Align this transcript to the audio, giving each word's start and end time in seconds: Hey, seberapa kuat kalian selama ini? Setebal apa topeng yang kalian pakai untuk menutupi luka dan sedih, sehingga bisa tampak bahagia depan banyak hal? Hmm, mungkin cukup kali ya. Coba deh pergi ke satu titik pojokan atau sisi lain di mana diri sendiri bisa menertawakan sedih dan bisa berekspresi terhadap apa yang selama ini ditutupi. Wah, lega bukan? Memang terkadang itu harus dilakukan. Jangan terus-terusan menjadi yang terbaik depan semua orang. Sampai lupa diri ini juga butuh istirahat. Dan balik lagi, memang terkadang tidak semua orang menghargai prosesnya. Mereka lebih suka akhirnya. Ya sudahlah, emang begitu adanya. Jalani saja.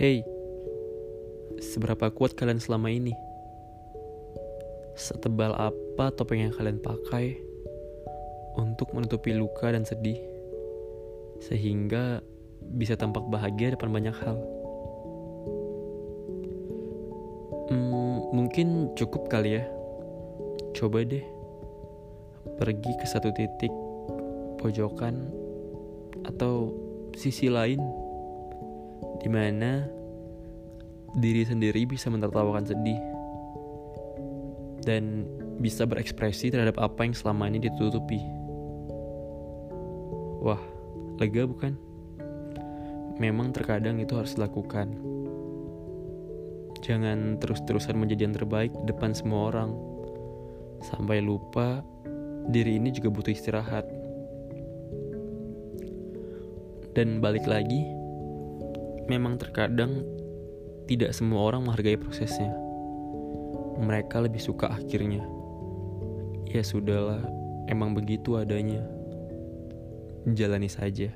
Hey, 0.00 0.24
seberapa 1.60 2.08
kuat 2.08 2.32
kalian 2.32 2.56
selama 2.56 2.88
ini? 2.88 3.12
Setebal 4.96 5.52
apa 5.52 6.08
topeng 6.16 6.40
yang 6.40 6.56
kalian 6.56 6.80
pakai 6.80 7.36
untuk 8.56 8.96
menutupi 8.96 9.36
luka 9.36 9.68
dan 9.68 9.84
sedih, 9.84 10.16
sehingga 11.44 12.24
bisa 12.80 12.96
tampak 12.96 13.28
bahagia 13.28 13.76
depan 13.76 13.92
banyak 13.92 14.16
hal? 14.24 14.40
Hmm, 17.68 18.24
mungkin 18.32 18.96
cukup 18.96 19.28
kali 19.28 19.60
ya. 19.60 19.68
Coba 20.72 21.04
deh 21.04 21.28
pergi 22.56 22.92
ke 22.96 23.04
satu 23.04 23.36
titik 23.36 23.72
pojokan 24.64 25.28
atau 26.24 26.72
sisi 27.20 27.52
lain 27.52 28.08
di 29.20 29.28
mana 29.28 29.84
diri 31.18 31.42
sendiri 31.42 31.82
bisa 31.88 32.06
menertawakan 32.12 32.66
sedih 32.66 33.00
dan 34.86 35.26
bisa 35.60 35.84
berekspresi 35.84 36.48
terhadap 36.48 36.80
apa 36.80 37.04
yang 37.04 37.12
selama 37.12 37.50
ini 37.50 37.60
ditutupi. 37.60 38.20
Wah, 40.40 40.60
lega 41.20 41.44
bukan? 41.44 41.76
Memang 43.20 43.52
terkadang 43.52 44.00
itu 44.00 44.16
harus 44.16 44.32
dilakukan. 44.32 44.96
Jangan 46.80 47.36
terus-terusan 47.36 47.92
menjadi 47.92 48.24
yang 48.24 48.36
terbaik 48.40 48.72
depan 48.88 49.12
semua 49.12 49.52
orang. 49.52 49.76
Sampai 50.80 51.20
lupa 51.20 51.84
diri 52.48 52.80
ini 52.80 52.88
juga 52.88 53.12
butuh 53.12 53.36
istirahat. 53.36 53.84
Dan 56.96 57.20
balik 57.20 57.44
lagi, 57.44 57.84
memang 59.12 59.36
terkadang 59.36 60.02
tidak 60.90 61.14
semua 61.14 61.46
orang 61.46 61.70
menghargai 61.70 61.94
prosesnya. 61.94 62.50
Mereka 63.78 64.26
lebih 64.26 64.42
suka 64.42 64.74
akhirnya. 64.74 65.22
Ya 66.50 66.66
sudahlah, 66.66 67.22
emang 67.70 67.94
begitu 67.94 68.34
adanya. 68.34 68.82
Jalani 70.26 70.66
saja. 70.66 71.14